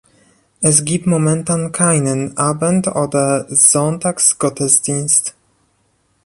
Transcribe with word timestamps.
Es 0.61 0.83
gib 0.83 1.05
momentan 1.05 1.71
keinen 1.73 2.35
Abend- 2.35 2.87
oder 2.87 3.45
Sonntagsgottesdienst 3.49 5.35